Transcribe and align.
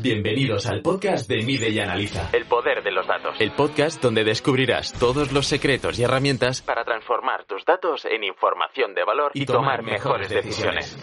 Bienvenidos 0.00 0.66
al 0.66 0.80
podcast 0.82 1.28
de 1.28 1.42
Mide 1.42 1.68
y 1.70 1.78
Analiza. 1.78 2.30
El 2.32 2.46
poder 2.46 2.82
de 2.82 2.90
los 2.90 3.06
datos. 3.06 3.36
El 3.38 3.52
podcast 3.52 4.02
donde 4.02 4.24
descubrirás 4.24 4.92
todos 4.94 5.32
los 5.32 5.46
secretos 5.46 5.98
y 5.98 6.02
herramientas 6.02 6.62
para 6.62 6.84
transformar 6.84 7.44
tus 7.44 7.64
datos 7.64 8.06
en 8.06 8.24
información 8.24 8.94
de 8.94 9.04
valor 9.04 9.30
y, 9.34 9.44
tomar 9.46 9.82
mejores 9.82 10.28
decisiones. 10.28 10.96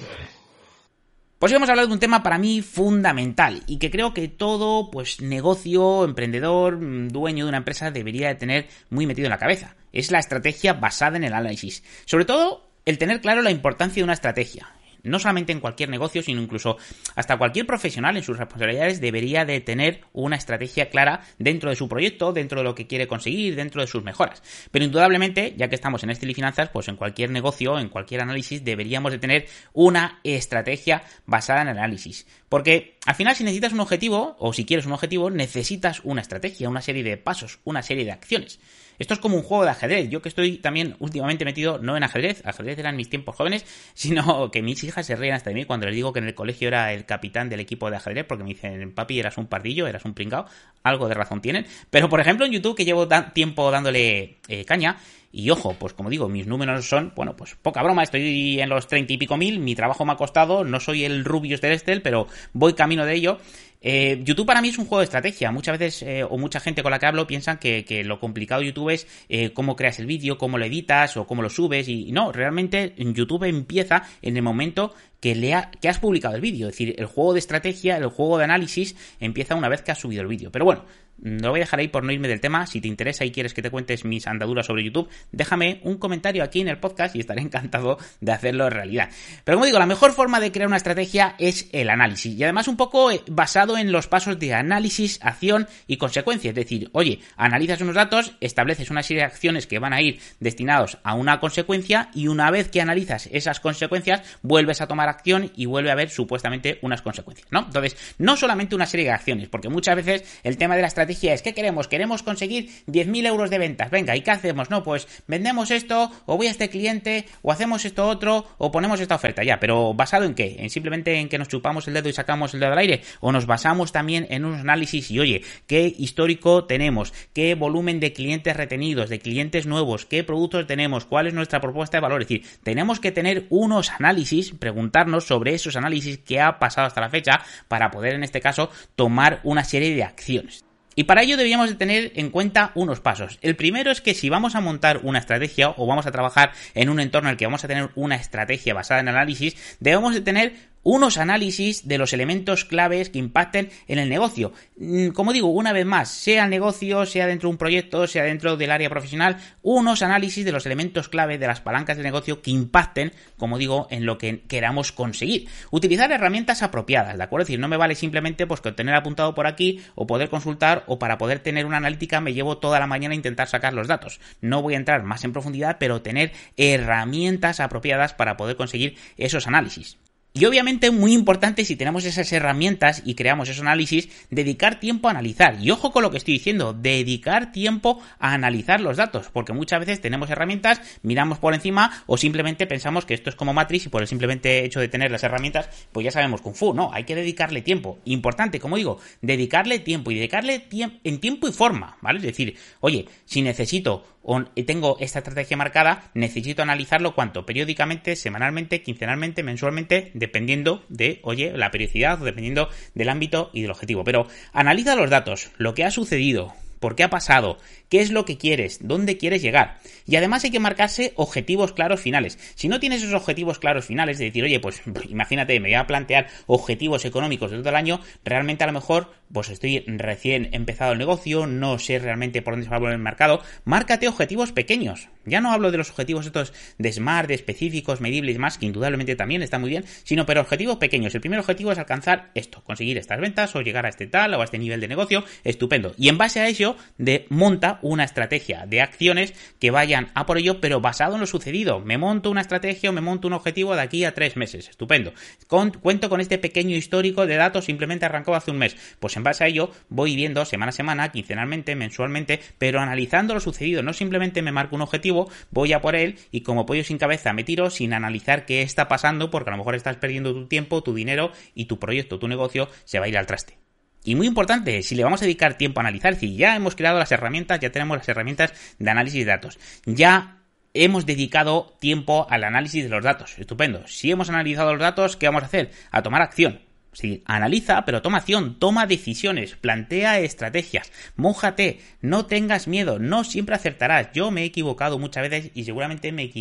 Pues 1.39 1.51
hoy 1.51 1.55
vamos 1.57 1.69
a 1.69 1.73
hablar 1.73 1.87
de 1.87 1.93
un 1.93 1.99
tema 1.99 2.23
para 2.23 2.39
mí 2.39 2.61
fundamental 2.61 3.61
y 3.67 3.77
que 3.77 3.91
creo 3.91 4.13
que 4.13 4.27
todo 4.27 4.89
pues 4.89 5.21
negocio, 5.21 6.03
emprendedor, 6.03 6.77
dueño 6.79 7.45
de 7.45 7.49
una 7.49 7.59
empresa 7.59 7.91
debería 7.91 8.29
de 8.29 8.35
tener 8.35 8.67
muy 8.89 9.05
metido 9.05 9.27
en 9.27 9.31
la 9.31 9.37
cabeza. 9.37 9.75
Es 9.93 10.11
la 10.11 10.19
estrategia 10.19 10.73
basada 10.73 11.17
en 11.17 11.23
el 11.23 11.33
análisis. 11.33 11.83
Sobre 12.05 12.25
todo 12.25 12.63
el 12.85 12.97
tener 12.97 13.21
claro 13.21 13.43
la 13.43 13.51
importancia 13.51 14.01
de 14.01 14.05
una 14.05 14.13
estrategia 14.13 14.73
no 15.07 15.19
solamente 15.19 15.51
en 15.51 15.59
cualquier 15.59 15.89
negocio, 15.89 16.21
sino 16.21 16.41
incluso 16.41 16.77
hasta 17.15 17.37
cualquier 17.37 17.65
profesional 17.65 18.17
en 18.17 18.23
sus 18.23 18.37
responsabilidades 18.37 19.01
debería 19.01 19.45
de 19.45 19.59
tener 19.61 20.01
una 20.13 20.35
estrategia 20.35 20.89
clara 20.89 21.21
dentro 21.37 21.69
de 21.69 21.75
su 21.75 21.87
proyecto, 21.87 22.33
dentro 22.33 22.59
de 22.59 22.63
lo 22.63 22.75
que 22.75 22.87
quiere 22.87 23.07
conseguir, 23.07 23.55
dentro 23.55 23.81
de 23.81 23.87
sus 23.87 24.03
mejoras. 24.03 24.41
Pero 24.71 24.85
indudablemente, 24.85 25.53
ya 25.57 25.67
que 25.67 25.75
estamos 25.75 26.03
en 26.03 26.09
estilo 26.09 26.31
y 26.31 26.35
finanzas, 26.35 26.69
pues 26.69 26.87
en 26.87 26.95
cualquier 26.95 27.31
negocio, 27.31 27.79
en 27.79 27.89
cualquier 27.89 28.21
análisis, 28.21 28.63
deberíamos 28.63 29.11
de 29.11 29.19
tener 29.19 29.47
una 29.73 30.19
estrategia 30.23 31.03
basada 31.25 31.61
en 31.61 31.69
análisis. 31.69 32.25
Porque 32.49 32.97
al 33.05 33.15
final 33.15 33.35
si 33.35 33.43
necesitas 33.43 33.73
un 33.73 33.79
objetivo, 33.79 34.35
o 34.39 34.53
si 34.53 34.65
quieres 34.65 34.85
un 34.85 34.93
objetivo, 34.93 35.29
necesitas 35.29 36.01
una 36.03 36.21
estrategia, 36.21 36.69
una 36.69 36.81
serie 36.81 37.03
de 37.03 37.17
pasos, 37.17 37.59
una 37.63 37.81
serie 37.81 38.05
de 38.05 38.11
acciones. 38.11 38.59
Esto 38.99 39.13
es 39.13 39.19
como 39.19 39.37
un 39.37 39.43
juego 39.43 39.63
de 39.63 39.71
ajedrez. 39.71 40.09
Yo 40.09 40.21
que 40.21 40.29
estoy 40.29 40.57
también 40.57 40.95
últimamente 40.99 41.45
metido 41.45 41.79
no 41.79 41.97
en 41.97 42.03
ajedrez, 42.03 42.45
ajedrez 42.45 42.77
eran 42.79 42.95
mis 42.95 43.09
tiempos 43.09 43.35
jóvenes, 43.35 43.65
sino 43.93 44.51
que 44.51 44.61
mis 44.61 44.83
hijas 44.83 45.05
se 45.05 45.15
ríen 45.15 45.35
hasta 45.35 45.49
de 45.49 45.55
mí 45.55 45.65
cuando 45.65 45.85
les 45.85 45.95
digo 45.95 46.13
que 46.13 46.19
en 46.19 46.25
el 46.25 46.35
colegio 46.35 46.67
era 46.67 46.93
el 46.93 47.05
capitán 47.05 47.49
del 47.49 47.59
equipo 47.59 47.89
de 47.89 47.97
ajedrez, 47.97 48.25
porque 48.25 48.43
me 48.43 48.49
dicen, 48.49 48.93
papi, 48.93 49.19
eras 49.19 49.37
un 49.37 49.47
pardillo, 49.47 49.87
eras 49.87 50.05
un 50.05 50.13
pringao. 50.13 50.45
Algo 50.83 51.07
de 51.07 51.13
razón 51.13 51.41
tienen. 51.41 51.65
Pero 51.89 52.09
por 52.09 52.19
ejemplo 52.19 52.45
en 52.45 52.51
YouTube, 52.51 52.75
que 52.75 52.85
llevo 52.85 53.07
tiempo 53.33 53.69
dándole 53.71 54.37
eh, 54.47 54.65
caña, 54.65 54.97
y 55.31 55.49
ojo, 55.49 55.75
pues 55.77 55.93
como 55.93 56.09
digo, 56.09 56.29
mis 56.29 56.47
números 56.47 56.87
son, 56.87 57.11
bueno, 57.15 57.35
pues 57.35 57.55
poca 57.61 57.83
broma, 57.83 58.03
estoy 58.03 58.59
en 58.59 58.69
los 58.69 58.87
treinta 58.87 59.13
y 59.13 59.17
pico 59.17 59.37
mil, 59.37 59.59
mi 59.59 59.75
trabajo 59.75 60.05
me 60.05 60.13
ha 60.13 60.15
costado, 60.15 60.63
no 60.63 60.79
soy 60.79 61.03
el 61.03 61.25
Rubius 61.25 61.61
del 61.61 61.73
Estel, 61.73 62.01
pero 62.01 62.27
voy 62.53 62.73
camino 62.73 63.05
de 63.05 63.13
ello. 63.13 63.37
Eh, 63.81 64.21
YouTube 64.23 64.45
para 64.45 64.61
mí 64.61 64.69
es 64.69 64.77
un 64.77 64.85
juego 64.85 64.99
de 64.99 65.05
estrategia. 65.05 65.51
Muchas 65.51 65.77
veces, 65.77 66.01
eh, 66.03 66.23
o 66.23 66.37
mucha 66.37 66.59
gente 66.59 66.83
con 66.83 66.91
la 66.91 66.99
que 66.99 67.05
hablo, 67.05 67.27
piensan 67.27 67.57
que, 67.57 68.03
lo 68.05 68.19
complicado 68.19 68.61
de 68.61 68.67
YouTube 68.67 68.89
es 68.89 69.07
eh, 69.29 69.51
cómo 69.53 69.75
creas 69.75 69.99
el 69.99 70.05
vídeo, 70.05 70.37
cómo 70.37 70.57
lo 70.57 70.65
editas 70.65 71.17
o 71.17 71.27
cómo 71.27 71.41
lo 71.41 71.49
subes. 71.49 71.87
Y, 71.87 72.11
no, 72.11 72.31
realmente 72.31 72.93
en 72.97 73.13
YouTube 73.13 73.43
empieza 73.43 74.03
en 74.21 74.37
el 74.37 74.43
momento 74.43 74.93
que, 75.19 75.35
lea, 75.35 75.71
que 75.81 75.89
has 75.89 75.99
publicado 75.99 76.35
el 76.35 76.41
vídeo. 76.41 76.67
Es 76.67 76.73
decir, 76.73 76.95
el 76.97 77.05
juego 77.05 77.33
de 77.33 77.39
estrategia, 77.39 77.97
el 77.97 78.07
juego 78.07 78.37
de 78.37 78.45
análisis 78.45 78.95
empieza 79.19 79.55
una 79.55 79.69
vez 79.69 79.81
que 79.81 79.91
has 79.91 79.99
subido 79.99 80.21
el 80.21 80.27
vídeo. 80.27 80.51
Pero 80.51 80.65
bueno, 80.65 80.85
lo 81.21 81.49
voy 81.49 81.59
a 81.59 81.63
dejar 81.63 81.79
ahí 81.79 81.87
por 81.87 82.03
no 82.03 82.11
irme 82.11 82.27
del 82.27 82.39
tema. 82.39 82.67
Si 82.67 82.81
te 82.81 82.87
interesa 82.87 83.25
y 83.25 83.31
quieres 83.31 83.53
que 83.53 83.61
te 83.61 83.69
cuentes 83.69 84.05
mis 84.05 84.27
andaduras 84.27 84.65
sobre 84.65 84.83
YouTube, 84.83 85.09
déjame 85.31 85.79
un 85.83 85.97
comentario 85.97 86.43
aquí 86.43 86.61
en 86.61 86.67
el 86.67 86.79
podcast 86.79 87.15
y 87.15 87.19
estaré 87.19 87.41
encantado 87.47 87.97
de 88.21 88.31
hacerlo 88.31 88.65
en 88.65 88.71
realidad. 88.71 89.09
Pero 89.43 89.57
como 89.57 89.65
digo, 89.65 89.79
la 89.79 89.85
mejor 89.85 90.13
forma 90.13 90.39
de 90.39 90.51
crear 90.51 90.67
una 90.67 90.77
estrategia 90.77 91.35
es 91.39 91.69
el 91.71 91.89
análisis. 91.89 92.35
Y 92.35 92.43
además 92.43 92.67
un 92.67 92.77
poco 92.77 93.11
eh, 93.11 93.21
basado 93.27 93.77
en 93.77 93.91
los 93.91 94.07
pasos 94.07 94.39
de 94.39 94.53
análisis, 94.53 95.19
acción 95.21 95.67
y 95.87 95.97
consecuencia. 95.97 96.49
Es 96.49 96.55
decir, 96.55 96.89
oye, 96.93 97.19
analizas 97.35 97.81
unos 97.81 97.95
datos, 97.95 98.35
estableces 98.39 98.91
una 98.91 99.03
serie 99.03 99.21
de 99.21 99.27
acciones 99.27 99.67
que 99.67 99.79
van 99.79 99.93
a 99.93 100.01
ir 100.01 100.19
destinados 100.39 100.99
a 101.03 101.13
una 101.15 101.39
consecuencia 101.39 102.09
y 102.13 102.27
una 102.27 102.51
vez 102.51 102.69
que 102.69 102.81
analizas 102.81 103.27
esas 103.31 103.59
consecuencias, 103.59 104.21
vuelves 104.41 104.81
a 104.81 104.87
tomar 104.87 105.09
acción 105.09 105.51
y 105.55 105.65
vuelve 105.65 105.89
a 105.89 105.93
haber 105.93 106.09
supuestamente 106.09 106.79
unas 106.81 107.01
consecuencias, 107.01 107.47
¿no? 107.51 107.59
Entonces, 107.59 107.97
no 108.17 108.37
solamente 108.37 108.75
una 108.75 108.85
serie 108.85 109.05
de 109.05 109.11
acciones, 109.11 109.49
porque 109.49 109.69
muchas 109.69 109.95
veces 109.95 110.41
el 110.43 110.57
tema 110.57 110.75
de 110.75 110.81
la 110.81 110.87
estrategia 110.87 111.06
es, 111.09 111.41
¿qué 111.41 111.53
queremos? 111.53 111.87
Queremos 111.87 112.23
conseguir 112.23 112.69
10.000 112.87 113.27
euros 113.27 113.49
de 113.49 113.57
ventas. 113.57 113.89
Venga, 113.89 114.15
¿y 114.15 114.21
qué 114.21 114.31
hacemos? 114.31 114.69
No, 114.69 114.83
pues 114.83 115.07
vendemos 115.27 115.71
esto, 115.71 116.11
o 116.25 116.37
voy 116.37 116.47
a 116.47 116.51
este 116.51 116.69
cliente, 116.69 117.25
o 117.41 117.51
hacemos 117.51 117.85
esto 117.85 118.07
otro, 118.07 118.45
o 118.57 118.71
ponemos 118.71 118.99
esta 118.99 119.15
oferta. 119.15 119.43
Ya, 119.43 119.59
pero 119.59 119.93
¿basado 119.93 120.25
en 120.25 120.35
qué? 120.35 120.57
¿En 120.59 120.69
simplemente 120.69 121.15
en 121.19 121.29
que 121.29 121.37
nos 121.37 121.47
chupamos 121.47 121.87
el 121.87 121.93
dedo 121.93 122.09
y 122.09 122.13
sacamos 122.13 122.53
el 122.53 122.59
dedo 122.59 122.73
al 122.73 122.77
aire? 122.79 123.01
¿O 123.19 123.31
nos 123.31 123.45
basamos 123.45 123.91
también 123.91 124.27
en 124.29 124.45
un 124.45 124.55
análisis 124.55 125.09
y, 125.11 125.19
oye, 125.19 125.41
qué 125.65 125.93
histórico 125.97 126.65
tenemos? 126.65 127.13
¿Qué 127.33 127.55
volumen 127.55 127.99
de 127.99 128.13
clientes 128.13 128.55
retenidos, 128.55 129.09
de 129.09 129.19
clientes 129.19 129.65
nuevos? 129.65 130.05
¿Qué 130.05 130.23
productos 130.23 130.67
tenemos? 130.67 131.05
¿Cuál 131.05 131.27
es 131.27 131.33
nuestra 131.33 131.61
propuesta 131.61 131.97
de 131.97 132.01
valor? 132.01 132.21
Es 132.21 132.27
decir, 132.27 132.45
tenemos 132.63 132.99
que 132.99 133.11
tener 133.11 133.45
unos 133.49 133.91
análisis, 133.91 134.51
preguntarnos 134.51 135.25
sobre 135.25 135.53
esos 135.53 135.75
análisis 135.75 136.17
que 136.19 136.41
ha 136.41 136.59
pasado 136.59 136.87
hasta 136.87 137.01
la 137.01 137.09
fecha 137.09 137.41
para 137.67 137.91
poder, 137.91 138.15
en 138.15 138.23
este 138.23 138.41
caso, 138.41 138.69
tomar 138.95 139.39
una 139.43 139.63
serie 139.63 139.95
de 139.95 140.03
acciones. 140.03 140.66
Y 140.97 141.03
para 141.03 141.21
ello 141.21 141.37
deberíamos 141.37 141.69
de 141.69 141.75
tener 141.75 142.11
en 142.15 142.31
cuenta 142.31 142.71
unos 142.73 143.01
pasos. 143.01 143.37
El 143.43 143.55
primero 143.55 143.91
es 143.91 144.01
que 144.01 144.15
si 144.15 144.29
vamos 144.29 144.55
a 144.55 144.61
montar 144.61 145.01
una 145.03 145.19
estrategia 145.19 145.69
o 145.77 145.85
vamos 145.85 146.07
a 146.07 146.11
trabajar 146.11 146.53
en 146.73 146.89
un 146.89 146.99
entorno 146.99 147.29
en 147.29 147.33
el 147.33 147.37
que 147.37 147.45
vamos 147.45 147.63
a 147.63 147.67
tener 147.67 147.91
una 147.93 148.15
estrategia 148.15 148.73
basada 148.73 149.01
en 149.01 149.09
análisis, 149.09 149.77
debemos 149.79 150.15
de 150.15 150.21
tener 150.21 150.53
unos 150.89 151.17
análisis 151.17 151.85
de 151.85 151.97
los 151.97 152.13
elementos 152.13 152.63
claves 152.63 153.09
que 153.09 153.19
impacten 153.19 153.69
en 153.89 153.99
el 153.99 154.07
negocio. 154.07 154.53
Mm, 154.77 155.09
como 155.09 155.33
digo, 155.33 155.49
una 155.49 155.73
vez 155.73 155.85
más, 155.85 156.07
sea 156.07 156.45
el 156.45 156.49
negocio, 156.49 157.05
sea 157.05 157.27
dentro 157.27 157.49
de 157.49 157.51
un 157.51 157.57
proyecto, 157.57 158.07
sea 158.07 158.23
dentro 158.23 158.55
del 158.55 158.71
área 158.71 158.89
profesional, 158.89 159.35
unos 159.63 160.01
análisis 160.01 160.45
de 160.45 160.53
los 160.53 160.65
elementos 160.65 161.09
clave 161.09 161.37
de 161.37 161.45
las 161.45 161.59
palancas 161.59 161.97
de 161.97 162.03
negocio 162.03 162.41
que 162.41 162.51
impacten, 162.51 163.11
como 163.35 163.57
digo, 163.57 163.87
en 163.91 164.05
lo 164.05 164.17
que 164.17 164.43
queramos 164.47 164.93
conseguir. 164.93 165.49
Utilizar 165.71 166.09
herramientas 166.09 166.63
apropiadas, 166.63 167.17
¿de 167.17 167.23
acuerdo? 167.23 167.41
Es 167.41 167.47
decir, 167.49 167.59
no 167.59 167.67
me 167.67 167.75
vale 167.75 167.95
simplemente 167.95 168.47
pues 168.47 168.61
tener 168.61 168.95
apuntado 168.95 169.35
por 169.35 169.45
aquí 169.45 169.81
o 169.95 170.07
poder 170.07 170.29
consultar 170.29 170.85
o 170.87 170.99
para 170.99 171.17
poder 171.17 171.39
tener 171.39 171.65
una 171.65 171.75
analítica 171.75 172.21
me 172.21 172.33
llevo 172.33 172.59
toda 172.59 172.79
la 172.79 172.87
mañana 172.87 173.11
a 173.11 173.17
intentar 173.17 173.49
sacar 173.49 173.73
los 173.73 173.89
datos. 173.89 174.21
No 174.39 174.61
voy 174.61 174.75
a 174.75 174.77
entrar 174.77 175.03
más 175.03 175.25
en 175.25 175.33
profundidad, 175.33 175.79
pero 175.81 176.01
tener 176.01 176.31
herramientas 176.55 177.59
apropiadas 177.59 178.13
para 178.13 178.37
poder 178.37 178.55
conseguir 178.55 178.95
esos 179.17 179.47
análisis. 179.47 179.97
Y 180.39 180.45
obviamente 180.45 180.91
muy 180.91 181.13
importante 181.13 181.65
si 181.65 181.75
tenemos 181.75 182.05
esas 182.05 182.31
herramientas 182.31 183.01
y 183.03 183.15
creamos 183.15 183.49
esos 183.49 183.63
análisis, 183.63 184.07
dedicar 184.29 184.79
tiempo 184.79 185.07
a 185.07 185.11
analizar. 185.11 185.57
Y 185.59 185.71
ojo 185.71 185.91
con 185.91 186.03
lo 186.03 186.11
que 186.11 186.17
estoy 186.17 186.35
diciendo, 186.35 186.73
dedicar 186.73 187.51
tiempo 187.51 187.99
a 188.19 188.33
analizar 188.33 188.79
los 188.79 188.97
datos, 188.97 189.29
porque 189.33 189.53
muchas 189.53 189.79
veces 189.79 189.99
tenemos 189.99 190.29
herramientas, 190.29 190.79
miramos 191.01 191.39
por 191.39 191.55
encima 191.55 192.03
o 192.05 192.17
simplemente 192.17 192.67
pensamos 192.67 193.03
que 193.05 193.15
esto 193.15 193.31
es 193.31 193.35
como 193.35 193.51
Matrix 193.51 193.87
y 193.87 193.89
por 193.89 194.03
el 194.03 194.07
simplemente 194.07 194.63
hecho 194.63 194.79
de 194.79 194.89
tener 194.89 195.09
las 195.09 195.23
herramientas, 195.23 195.69
pues 195.91 196.03
ya 196.03 196.11
sabemos 196.11 196.41
Kung 196.41 196.53
Fu. 196.53 196.71
No, 196.71 196.93
hay 196.93 197.05
que 197.05 197.15
dedicarle 197.15 197.63
tiempo. 197.63 197.97
Importante, 198.05 198.59
como 198.59 198.77
digo, 198.77 198.99
dedicarle 199.23 199.79
tiempo 199.79 200.11
y 200.11 200.15
dedicarle 200.15 200.59
tiempo 200.59 200.97
en 201.03 201.19
tiempo 201.19 201.47
y 201.47 201.51
forma, 201.51 201.97
¿vale? 202.01 202.19
Es 202.19 202.25
decir, 202.25 202.55
oye, 202.81 203.07
si 203.25 203.41
necesito 203.41 204.05
o 204.29 204.43
tengo 204.43 204.97
esta 204.99 205.19
estrategia 205.19 205.55
marcada, 205.55 206.11
necesito 206.13 206.61
analizarlo 206.61 207.15
cuánto, 207.15 207.45
periódicamente, 207.45 208.17
semanalmente, 208.17 208.81
quincenalmente, 208.81 209.41
mensualmente, 209.41 210.11
dependiendo 210.27 210.83
de, 210.89 211.19
oye, 211.23 211.53
la 211.55 211.71
periodicidad, 211.71 212.19
dependiendo 212.19 212.69
del 212.93 213.09
ámbito 213.09 213.49
y 213.53 213.61
del 213.61 213.71
objetivo. 213.71 214.03
Pero 214.03 214.27
analiza 214.53 214.95
los 214.95 215.09
datos, 215.09 215.51
lo 215.57 215.73
que 215.73 215.85
ha 215.85 215.91
sucedido, 215.91 216.53
por 216.79 216.95
qué 216.95 217.03
ha 217.03 217.09
pasado, 217.09 217.57
qué 217.89 218.01
es 218.01 218.11
lo 218.11 218.25
que 218.25 218.37
quieres, 218.37 218.79
dónde 218.81 219.17
quieres 219.17 219.41
llegar. 219.41 219.77
Y 220.05 220.15
además 220.15 220.43
hay 220.43 220.51
que 220.51 220.59
marcarse 220.59 221.13
objetivos 221.15 221.73
claros 221.73 222.01
finales. 222.01 222.37
Si 222.55 222.67
no 222.67 222.79
tienes 222.79 223.03
esos 223.03 223.13
objetivos 223.13 223.59
claros 223.59 223.85
finales, 223.85 224.17
de 224.17 224.25
decir, 224.25 224.43
oye, 224.43 224.59
pues 224.59 224.81
imagínate, 225.09 225.59
me 225.59 225.69
voy 225.69 225.75
a 225.75 225.87
plantear 225.87 226.27
objetivos 226.45 227.05
económicos 227.05 227.51
de 227.51 227.57
todo 227.59 227.69
el 227.69 227.75
año, 227.75 227.99
realmente 228.23 228.63
a 228.63 228.67
lo 228.67 228.73
mejor 228.73 229.11
pues 229.31 229.49
estoy 229.49 229.83
recién 229.87 230.49
empezado 230.53 230.93
el 230.93 230.97
negocio, 230.97 231.47
no 231.47 231.79
sé 231.79 231.99
realmente 231.99 232.41
por 232.41 232.53
dónde 232.53 232.65
se 232.65 232.69
va 232.69 232.77
a 232.77 232.79
volver 232.79 232.95
el 232.95 233.01
mercado, 233.01 233.41
márcate 233.65 234.07
objetivos 234.07 234.51
pequeños. 234.51 235.09
Ya 235.25 235.41
no 235.41 235.51
hablo 235.51 235.71
de 235.71 235.77
los 235.77 235.89
objetivos 235.89 236.25
estos 236.25 236.53
de 236.77 236.93
smart, 236.93 237.27
de 237.27 237.33
específicos, 237.33 237.99
medibles 237.99 238.35
y 238.35 238.39
más, 238.39 238.57
que 238.57 238.65
indudablemente 238.65 239.15
también 239.15 239.41
está 239.41 239.59
muy 239.59 239.69
bien, 239.69 239.83
sino 240.03 240.25
pero 240.25 240.41
objetivos 240.41 240.77
pequeños. 240.77 241.13
El 241.13 241.21
primer 241.21 241.39
objetivo 241.39 241.71
es 241.71 241.77
alcanzar 241.77 242.31
esto, 242.33 242.63
conseguir 242.63 242.97
estas 242.97 243.19
ventas 243.19 243.55
o 243.55 243.61
llegar 243.61 243.85
a 243.85 243.89
este 243.89 244.07
tal 244.07 244.33
o 244.33 244.41
a 244.41 244.45
este 244.45 244.57
nivel 244.57 244.79
de 244.79 244.87
negocio, 244.87 245.23
estupendo. 245.43 245.93
Y 245.97 246.09
en 246.09 246.17
base 246.17 246.39
a 246.39 246.47
ello, 246.47 246.66
de 246.97 247.25
monta 247.29 247.79
una 247.81 248.03
estrategia 248.03 248.65
de 248.65 248.81
acciones 248.81 249.33
que 249.59 249.71
vayan 249.71 250.09
a 250.13 250.25
por 250.25 250.37
ello, 250.37 250.59
pero 250.59 250.81
basado 250.81 251.13
en 251.15 251.21
lo 251.21 251.27
sucedido. 251.27 251.79
Me 251.79 251.97
monto 251.97 252.29
una 252.29 252.41
estrategia 252.41 252.89
o 252.89 252.93
me 252.93 253.01
monto 253.01 253.27
un 253.27 253.33
objetivo 253.33 253.75
de 253.75 253.81
aquí 253.81 254.03
a 254.03 254.13
tres 254.13 254.35
meses, 254.35 254.69
estupendo. 254.69 255.13
cuento 255.47 256.09
con 256.09 256.21
este 256.21 256.37
pequeño 256.37 256.75
histórico 256.75 257.25
de 257.25 257.35
datos 257.35 257.65
simplemente 257.65 258.05
arrancó 258.05 258.35
hace 258.35 258.51
un 258.51 258.57
mes. 258.57 258.75
Pues 258.99 259.15
en 259.17 259.23
base 259.23 259.43
a 259.43 259.47
ello 259.47 259.71
voy 259.89 260.15
viendo 260.15 260.43
semana 260.45 260.69
a 260.69 260.73
semana, 260.73 261.11
quincenalmente, 261.11 261.75
mensualmente, 261.75 262.39
pero 262.57 262.79
analizando 262.79 263.33
lo 263.33 263.39
sucedido. 263.39 263.83
No 263.83 263.93
simplemente 263.93 264.41
me 264.41 264.51
marco 264.51 264.75
un 264.75 264.81
objetivo, 264.81 265.29
voy 265.51 265.73
a 265.73 265.81
por 265.81 265.95
él 265.95 266.17
y 266.31 266.41
como 266.41 266.65
pollo 266.65 266.83
sin 266.83 266.97
cabeza 266.97 267.33
me 267.33 267.43
tiro 267.43 267.69
sin 267.69 267.93
analizar 267.93 268.45
qué 268.45 268.61
está 268.61 268.87
pasando 268.87 269.29
porque 269.29 269.49
a 269.49 269.51
lo 269.51 269.57
mejor 269.57 269.75
estás 269.75 269.97
perdiendo 269.97 270.33
tu 270.33 270.47
tiempo, 270.47 270.83
tu 270.83 270.93
dinero 270.93 271.31
y 271.55 271.65
tu 271.65 271.79
proyecto, 271.79 272.19
tu 272.19 272.27
negocio 272.27 272.69
se 272.85 272.99
va 272.99 273.05
a 273.05 273.09
ir 273.09 273.17
al 273.17 273.27
traste. 273.27 273.66
Y 274.07 274.15
muy 274.15 274.25
importante, 274.25 274.83
si 274.83 274.95
le 274.95 275.03
vamos 275.03 275.21
a 275.21 275.25
dedicar 275.25 275.57
tiempo 275.57 275.81
a 275.81 275.83
analizar, 275.83 276.15
si 276.15 276.37
ya 276.37 276.55
hemos 276.55 276.77
creado 276.77 276.97
las 276.97 277.11
herramientas, 277.11 277.59
ya 277.59 277.73
tenemos 277.73 277.97
las 277.97 278.07
herramientas 278.07 278.53
de 278.79 278.89
análisis 278.89 279.19
de 279.19 279.25
datos, 279.25 279.59
ya 279.85 280.37
hemos 280.73 281.05
dedicado 281.05 281.75
tiempo 281.81 282.25
al 282.29 282.45
análisis 282.45 282.85
de 282.85 282.89
los 282.89 283.03
datos. 283.03 283.37
Estupendo. 283.37 283.85
Si 283.85 284.09
hemos 284.09 284.29
analizado 284.29 284.71
los 284.71 284.79
datos, 284.79 285.17
¿qué 285.17 285.25
vamos 285.25 285.43
a 285.43 285.47
hacer? 285.47 285.71
A 285.91 286.03
tomar 286.03 286.21
acción. 286.21 286.61
Sí, 286.99 287.21
analiza, 287.27 287.85
pero 287.85 288.01
toma 288.01 288.17
acción, 288.17 288.57
toma 288.57 288.87
decisiones, 288.87 289.55
plantea 289.55 290.19
estrategias, 290.19 290.91
mójate, 291.15 291.79
no 292.01 292.25
tengas 292.25 292.67
miedo, 292.67 292.97
no 292.97 293.23
siempre 293.23 293.53
acertarás. 293.53 294.09
Yo 294.15 294.31
me 294.31 294.41
he 294.41 294.45
equivocado 294.45 294.97
muchas 294.97 295.29
veces 295.29 295.51
y 295.53 295.63
seguramente 295.65 296.11
me, 296.11 296.31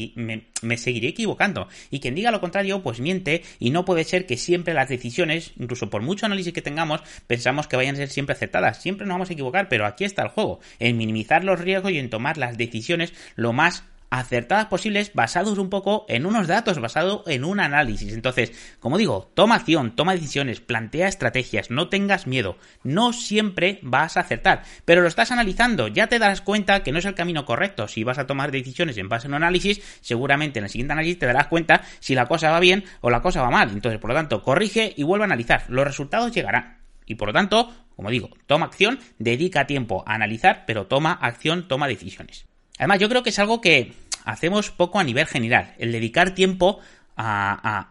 me, 0.62 0.78
seguiré 0.78 1.08
equivocando. 1.08 1.68
Y 1.90 2.00
quien 2.00 2.14
diga 2.14 2.30
lo 2.30 2.40
contrario, 2.40 2.82
pues 2.82 3.00
miente 3.00 3.42
y 3.58 3.68
no 3.68 3.84
puede 3.84 4.04
ser 4.04 4.24
que 4.24 4.38
siempre 4.38 4.72
las 4.72 4.88
decisiones, 4.88 5.52
incluso 5.58 5.90
por 5.90 6.00
mucho 6.00 6.24
análisis 6.24 6.54
que 6.54 6.62
tengamos, 6.62 7.02
pensamos 7.26 7.66
que 7.66 7.76
vayan 7.76 7.96
a 7.96 7.98
ser 7.98 8.08
siempre 8.08 8.34
acertadas. 8.34 8.80
Siempre 8.80 9.06
nos 9.06 9.16
vamos 9.16 9.28
a 9.28 9.34
equivocar, 9.34 9.68
pero 9.68 9.84
aquí 9.84 10.04
está 10.04 10.22
el 10.22 10.30
juego, 10.30 10.60
en 10.78 10.96
minimizar 10.96 11.44
los 11.44 11.60
riesgos 11.60 11.92
y 11.92 11.98
en 11.98 12.08
tomar 12.08 12.38
las 12.38 12.56
decisiones 12.56 13.12
lo 13.34 13.52
más 13.52 13.84
acertadas 14.18 14.66
posibles 14.66 15.12
basados 15.14 15.58
un 15.58 15.70
poco 15.70 16.06
en 16.08 16.26
unos 16.26 16.46
datos, 16.46 16.80
basado 16.80 17.22
en 17.26 17.44
un 17.44 17.60
análisis. 17.60 18.12
Entonces, 18.12 18.52
como 18.80 18.98
digo, 18.98 19.30
toma 19.34 19.56
acción, 19.56 19.94
toma 19.94 20.14
decisiones, 20.14 20.60
plantea 20.60 21.08
estrategias, 21.08 21.70
no 21.70 21.88
tengas 21.88 22.26
miedo. 22.26 22.56
No 22.82 23.12
siempre 23.12 23.78
vas 23.82 24.16
a 24.16 24.20
acertar, 24.20 24.62
pero 24.84 25.02
lo 25.02 25.08
estás 25.08 25.30
analizando, 25.30 25.88
ya 25.88 26.06
te 26.06 26.18
darás 26.18 26.40
cuenta 26.40 26.82
que 26.82 26.92
no 26.92 26.98
es 26.98 27.04
el 27.04 27.14
camino 27.14 27.44
correcto. 27.44 27.88
Si 27.88 28.04
vas 28.04 28.18
a 28.18 28.26
tomar 28.26 28.50
decisiones 28.50 28.96
en 28.98 29.08
base 29.08 29.26
a 29.26 29.28
un 29.28 29.34
análisis, 29.34 29.82
seguramente 30.00 30.58
en 30.58 30.64
el 30.64 30.70
siguiente 30.70 30.92
análisis 30.92 31.18
te 31.18 31.26
darás 31.26 31.48
cuenta 31.48 31.82
si 32.00 32.14
la 32.14 32.26
cosa 32.26 32.50
va 32.50 32.60
bien 32.60 32.84
o 33.00 33.10
la 33.10 33.22
cosa 33.22 33.42
va 33.42 33.50
mal. 33.50 33.70
Entonces, 33.70 34.00
por 34.00 34.10
lo 34.10 34.16
tanto, 34.16 34.42
corrige 34.42 34.94
y 34.96 35.02
vuelve 35.02 35.24
a 35.24 35.26
analizar. 35.26 35.64
Los 35.68 35.84
resultados 35.84 36.32
llegarán. 36.32 36.78
Y 37.06 37.14
por 37.14 37.28
lo 37.28 37.34
tanto, 37.34 37.72
como 37.94 38.10
digo, 38.10 38.30
toma 38.46 38.66
acción, 38.66 38.98
dedica 39.18 39.66
tiempo 39.66 40.02
a 40.06 40.14
analizar, 40.14 40.64
pero 40.66 40.86
toma 40.86 41.12
acción, 41.12 41.68
toma 41.68 41.86
decisiones. 41.86 42.46
Además, 42.78 42.98
yo 42.98 43.08
creo 43.08 43.22
que 43.22 43.30
es 43.30 43.38
algo 43.38 43.60
que 43.60 43.92
hacemos 44.26 44.70
poco 44.70 44.98
a 44.98 45.04
nivel 45.04 45.26
general. 45.26 45.74
El 45.78 45.92
dedicar 45.92 46.34
tiempo 46.34 46.80
a, 47.16 47.88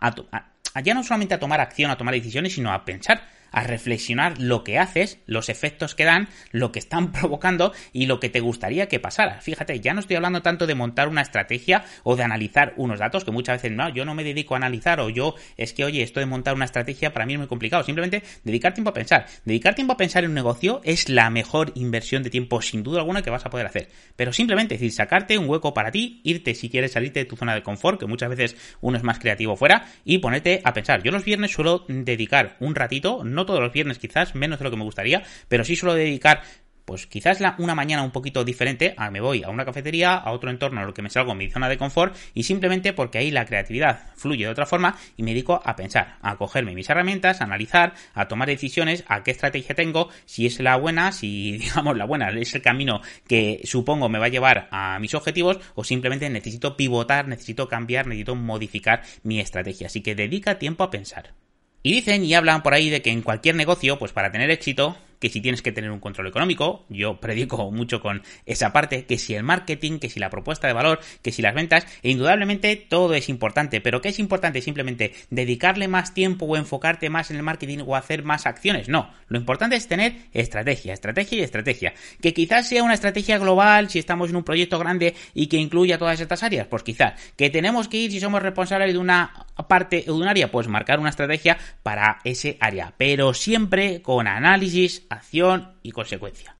ya 0.83 0.93
no 0.93 1.03
solamente 1.03 1.33
a 1.33 1.39
tomar 1.39 1.61
acción, 1.61 1.89
a 1.89 1.97
tomar 1.97 2.13
decisiones, 2.13 2.53
sino 2.53 2.71
a 2.71 2.85
pensar 2.85 3.23
a 3.55 3.63
reflexionar 3.63 4.39
lo 4.39 4.63
que 4.63 4.77
haces, 4.77 5.17
los 5.25 5.47
efectos 5.47 5.95
que 5.95 6.03
dan, 6.03 6.27
lo 6.51 6.71
que 6.71 6.79
están 6.79 7.11
provocando 7.13 7.71
y 7.93 8.05
lo 8.05 8.19
que 8.19 8.29
te 8.29 8.41
gustaría 8.41 8.87
que 8.87 8.99
pasara. 8.99 9.41
Fíjate, 9.41 9.79
ya 9.79 9.93
no 9.93 10.01
estoy 10.01 10.17
hablando 10.17 10.41
tanto 10.41 10.67
de 10.67 10.75
montar 10.75 11.07
una 11.07 11.21
estrategia 11.21 11.85
o 12.03 12.15
de 12.17 12.23
analizar 12.23 12.73
unos 12.75 12.99
datos, 12.99 13.23
que 13.23 13.31
muchas 13.31 13.61
veces 13.61 13.75
no, 13.75 13.89
yo 13.89 14.03
no 14.03 14.13
me 14.13 14.25
dedico 14.25 14.53
a 14.53 14.57
analizar 14.57 14.99
o 14.99 15.09
yo 15.09 15.35
es 15.55 15.73
que, 15.73 15.85
oye, 15.85 16.03
esto 16.03 16.19
de 16.19 16.25
montar 16.25 16.53
una 16.53 16.65
estrategia 16.65 17.13
para 17.13 17.25
mí 17.25 17.33
es 17.33 17.39
muy 17.39 17.47
complicado. 17.47 17.83
Simplemente 17.83 18.23
dedicar 18.43 18.73
tiempo 18.73 18.89
a 18.89 18.93
pensar. 18.93 19.25
Dedicar 19.45 19.73
tiempo 19.73 19.93
a 19.93 19.97
pensar 19.97 20.25
en 20.25 20.31
un 20.31 20.35
negocio 20.35 20.81
es 20.83 21.07
la 21.07 21.29
mejor 21.29 21.71
inversión 21.75 22.23
de 22.23 22.29
tiempo, 22.29 22.61
sin 22.61 22.83
duda 22.83 22.99
alguna, 22.99 23.21
que 23.21 23.29
vas 23.29 23.45
a 23.45 23.49
poder 23.49 23.67
hacer. 23.67 23.87
Pero 24.17 24.33
simplemente, 24.33 24.75
es 24.75 24.81
decir, 24.81 24.91
sacarte 24.91 25.37
un 25.37 25.49
hueco 25.49 25.73
para 25.73 25.91
ti, 25.91 26.19
irte 26.25 26.55
si 26.55 26.69
quieres 26.69 26.91
salirte 26.91 27.21
de 27.21 27.25
tu 27.25 27.37
zona 27.37 27.55
de 27.55 27.63
confort, 27.63 28.01
que 28.01 28.05
muchas 28.05 28.29
veces 28.29 28.57
uno 28.81 28.97
es 28.97 29.03
más 29.03 29.19
creativo 29.19 29.55
fuera, 29.55 29.87
y 30.03 30.17
ponerte 30.17 30.59
a 30.65 30.73
pensar. 30.73 31.01
Yo 31.03 31.11
los 31.11 31.23
viernes 31.23 31.51
suelo 31.51 31.85
dedicar 31.87 32.57
un 32.59 32.75
ratito, 32.75 33.23
no 33.23 33.44
todos 33.45 33.59
los 33.59 33.71
viernes 33.71 33.99
quizás, 33.99 34.35
menos 34.35 34.59
de 34.59 34.65
lo 34.65 34.71
que 34.71 34.77
me 34.77 34.83
gustaría, 34.83 35.23
pero 35.47 35.63
sí 35.63 35.75
suelo 35.75 35.93
dedicar 35.93 36.41
pues 36.85 37.07
quizás 37.07 37.39
una 37.57 37.75
mañana 37.75 38.03
un 38.03 38.11
poquito 38.11 38.43
diferente, 38.43 38.93
a, 38.97 39.09
me 39.09 39.19
voy 39.19 39.43
a 39.43 39.49
una 39.49 39.65
cafetería, 39.65 40.13
a 40.13 40.31
otro 40.31 40.51
entorno 40.51 40.79
a 40.79 40.85
lo 40.85 40.93
que 40.93 41.01
me 41.01 41.09
salgo 41.09 41.31
en 41.31 41.39
mi 41.39 41.49
zona 41.49 41.67
de 41.67 41.77
confort 41.77 42.15
y 42.33 42.43
simplemente 42.43 42.93
porque 42.93 43.17
ahí 43.17 43.31
la 43.31 43.45
creatividad 43.45 44.13
fluye 44.15 44.45
de 44.45 44.51
otra 44.51 44.65
forma 44.65 44.95
y 45.17 45.23
me 45.23 45.31
dedico 45.31 45.59
a 45.63 45.75
pensar, 45.75 46.17
a 46.21 46.37
cogerme 46.37 46.75
mis 46.75 46.89
herramientas, 46.89 47.41
a 47.41 47.45
analizar, 47.45 47.93
a 48.13 48.27
tomar 48.27 48.47
decisiones, 48.47 49.03
a 49.07 49.23
qué 49.23 49.31
estrategia 49.31 49.75
tengo, 49.75 50.09
si 50.25 50.45
es 50.45 50.59
la 50.59 50.75
buena, 50.77 51.11
si 51.11 51.57
digamos 51.57 51.97
la 51.97 52.05
buena 52.05 52.29
es 52.29 52.53
el 52.53 52.61
camino 52.61 53.01
que 53.27 53.61
supongo 53.63 54.07
me 54.07 54.19
va 54.19 54.27
a 54.27 54.29
llevar 54.29 54.67
a 54.71 54.99
mis 54.99 55.15
objetivos 55.15 55.59
o 55.73 55.83
simplemente 55.83 56.29
necesito 56.29 56.77
pivotar, 56.77 57.27
necesito 57.27 57.67
cambiar, 57.67 58.05
necesito 58.05 58.35
modificar 58.35 59.01
mi 59.23 59.39
estrategia. 59.39 59.87
Así 59.87 60.01
que 60.01 60.15
dedica 60.15 60.59
tiempo 60.59 60.83
a 60.83 60.91
pensar. 60.91 61.44
Y 61.85 61.93
dicen 61.93 62.25
y 62.25 62.33
hablan 62.33 62.63
por 62.63 62.73
ahí 62.73 62.89
de 62.89 63.03
que 63.03 63.11
en 63.11 63.21
cualquier 63.21 63.53
negocio, 63.53 63.99
pues 63.99 64.11
para 64.11 64.31
tener 64.31 64.49
éxito, 64.49 64.97
que 65.25 65.31
si 65.31 65.41
tienes 65.41 65.63
que 65.63 65.71
tener 65.71 65.89
un 65.89 65.99
control 65.99 66.27
económico, 66.27 66.85
yo 66.87 67.19
predico 67.19 67.71
mucho 67.71 67.99
con 67.99 68.21
esa 68.45 68.71
parte, 68.71 69.05
que 69.05 69.17
si 69.17 69.33
el 69.33 69.41
marketing, 69.41 69.97
que 69.97 70.07
si 70.07 70.19
la 70.19 70.29
propuesta 70.29 70.67
de 70.67 70.73
valor, 70.73 70.99
que 71.23 71.31
si 71.31 71.41
las 71.41 71.55
ventas, 71.55 71.87
e 72.03 72.11
indudablemente 72.11 72.75
todo 72.75 73.15
es 73.15 73.27
importante, 73.27 73.81
pero 73.81 74.01
¿qué 74.01 74.09
es 74.09 74.19
importante? 74.19 74.61
Simplemente 74.61 75.15
dedicarle 75.31 75.87
más 75.87 76.13
tiempo 76.13 76.45
o 76.45 76.57
enfocarte 76.57 77.09
más 77.09 77.31
en 77.31 77.37
el 77.37 77.41
marketing 77.41 77.79
o 77.87 77.95
hacer 77.95 78.21
más 78.21 78.45
acciones, 78.45 78.87
no, 78.87 79.09
lo 79.27 79.39
importante 79.39 79.75
es 79.75 79.87
tener 79.87 80.15
estrategia, 80.31 80.93
estrategia 80.93 81.39
y 81.39 81.41
estrategia, 81.41 81.95
que 82.21 82.31
quizás 82.31 82.69
sea 82.69 82.83
una 82.83 82.93
estrategia 82.93 83.39
global 83.39 83.89
si 83.89 83.97
estamos 83.97 84.29
en 84.29 84.35
un 84.35 84.43
proyecto 84.43 84.77
grande 84.77 85.15
y 85.33 85.47
que 85.47 85.57
incluya 85.57 85.97
todas 85.97 86.19
estas 86.19 86.43
áreas, 86.43 86.67
pues 86.67 86.83
quizás, 86.83 87.19
que 87.35 87.49
tenemos 87.49 87.87
que 87.87 87.97
ir 87.97 88.11
si 88.11 88.19
somos 88.19 88.43
responsables 88.43 88.93
de 88.93 88.99
una 88.99 89.47
parte 89.67 90.05
o 90.07 90.13
de 90.13 90.21
un 90.21 90.27
área, 90.27 90.51
pues 90.51 90.67
marcar 90.67 90.99
una 90.99 91.09
estrategia 91.09 91.57
para 91.81 92.19
ese 92.23 92.57
área, 92.59 92.93
pero 92.95 93.33
siempre 93.33 94.03
con 94.03 94.27
análisis, 94.27 95.01
acción 95.15 95.73
y 95.81 95.91
consecuencia. 95.91 96.53